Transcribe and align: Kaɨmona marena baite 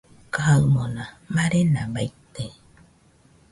Kaɨmona 0.33 1.03
marena 1.33 1.83
baite 1.93 2.45